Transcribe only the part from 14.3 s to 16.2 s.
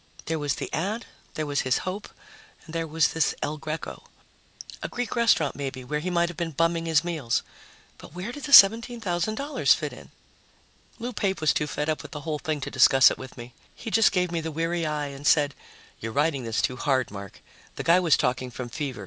me the weary eye and said, "You're